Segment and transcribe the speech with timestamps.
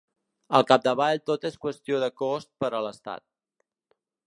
[0.59, 3.25] Al capdavall tot és qüestió de cost per a l’estat.